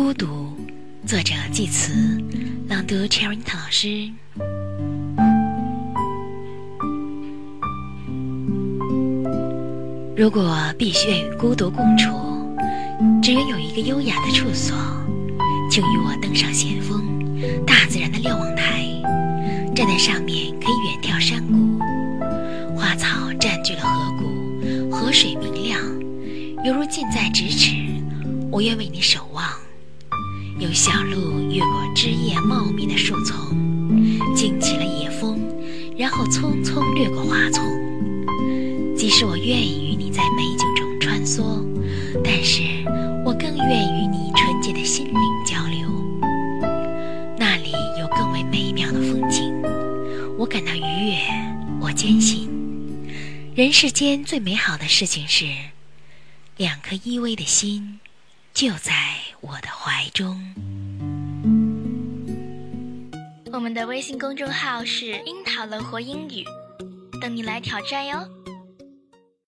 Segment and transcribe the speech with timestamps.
[0.00, 0.56] 孤独，
[1.04, 1.92] 作者季慈，
[2.68, 4.08] 朗读 Cherry 老师。
[10.16, 12.16] 如果必须与孤独共处，
[13.20, 14.76] 只愿有一个优雅的处所，
[15.68, 17.02] 请与我登上险峰，
[17.66, 18.84] 大自然的瞭望台，
[19.74, 21.80] 站在上面可以远眺山谷，
[22.78, 25.82] 花草占据了河谷，河水明亮，
[26.64, 27.74] 犹如近在咫尺。
[28.52, 29.44] 我愿为你守望。
[30.60, 33.36] 有小路越过枝叶茂密的树丛，
[34.34, 35.38] 惊起了野风，
[35.96, 37.64] 然后匆匆掠过花丛。
[38.96, 41.64] 即使我愿意与你在美景中穿梭，
[42.24, 42.62] 但是
[43.24, 45.14] 我更愿与你纯洁的心灵
[45.46, 45.88] 交流。
[47.38, 47.70] 那里
[48.00, 49.54] 有更为美妙的风景，
[50.36, 51.18] 我感到愉悦。
[51.80, 52.50] 我坚信，
[53.54, 55.46] 人世间最美好的事情是，
[56.56, 58.00] 两颗依偎的心。
[58.52, 58.92] 就在
[59.48, 60.38] 我的怀中。
[63.50, 66.44] 我们的微信公众号是“樱桃乐活英语”，
[67.20, 68.37] 等你来挑战哟。